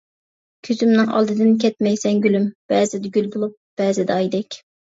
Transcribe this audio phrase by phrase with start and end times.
[0.67, 4.63] كۆزۈمنىڭ ئالدىدىن كەتمەيسەن گۈلۈم، بەزىدە گۈل بولۇپ، بەزىدە ئايدەك.